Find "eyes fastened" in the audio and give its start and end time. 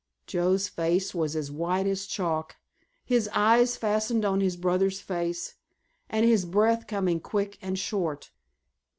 3.33-4.25